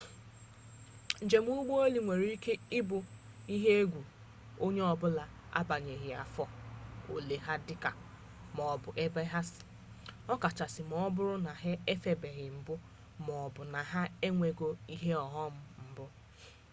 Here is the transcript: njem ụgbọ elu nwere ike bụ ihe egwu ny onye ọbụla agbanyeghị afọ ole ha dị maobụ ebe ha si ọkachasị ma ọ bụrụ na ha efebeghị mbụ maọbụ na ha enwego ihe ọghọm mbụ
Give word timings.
njem 1.25 1.45
ụgbọ 1.57 1.73
elu 1.85 1.99
nwere 2.05 2.25
ike 2.37 2.51
bụ 2.89 2.97
ihe 3.55 3.69
egwu 3.81 4.01
ny 4.07 4.09
onye 4.65 4.83
ọbụla 4.93 5.23
agbanyeghị 5.59 6.11
afọ 6.23 6.43
ole 7.13 7.35
ha 7.45 7.53
dị 7.65 7.75
maobụ 8.55 8.89
ebe 9.03 9.21
ha 9.31 9.39
si 9.51 9.61
ọkachasị 10.33 10.81
ma 10.89 10.95
ọ 11.07 11.07
bụrụ 11.15 11.35
na 11.45 11.51
ha 11.61 11.71
efebeghị 11.93 12.45
mbụ 12.57 12.73
maọbụ 13.25 13.61
na 13.73 13.79
ha 13.91 14.01
enwego 14.27 14.67
ihe 14.93 15.11
ọghọm 15.25 15.53
mbụ 15.89 16.05